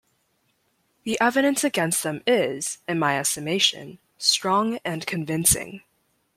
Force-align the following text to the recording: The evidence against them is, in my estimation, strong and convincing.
The 1.03 1.15
evidence 1.21 1.63
against 1.63 2.01
them 2.01 2.23
is, 2.25 2.79
in 2.87 2.97
my 2.97 3.19
estimation, 3.19 3.99
strong 4.17 4.79
and 4.83 5.05
convincing. 5.05 5.83